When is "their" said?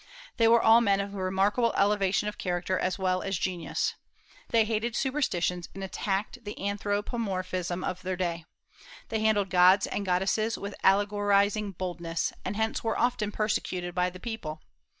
8.01-8.15